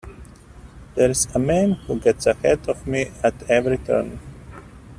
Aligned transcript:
There's 0.95 1.27
a 1.35 1.37
man 1.37 1.73
who 1.73 1.99
gets 1.99 2.25
ahead 2.25 2.67
of 2.67 2.87
me 2.87 3.11
at 3.23 3.39
every 3.47 3.77
turn. 3.77 4.19